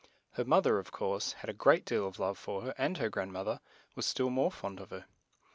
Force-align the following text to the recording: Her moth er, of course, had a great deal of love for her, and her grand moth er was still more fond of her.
Her 0.31 0.43
moth 0.43 0.65
er, 0.65 0.79
of 0.79 0.91
course, 0.91 1.33
had 1.33 1.49
a 1.51 1.53
great 1.53 1.85
deal 1.85 2.07
of 2.07 2.17
love 2.17 2.39
for 2.39 2.63
her, 2.63 2.73
and 2.75 2.97
her 2.97 3.07
grand 3.07 3.33
moth 3.33 3.47
er 3.47 3.59
was 3.93 4.07
still 4.07 4.31
more 4.31 4.51
fond 4.51 4.79
of 4.79 4.89
her. 4.89 5.05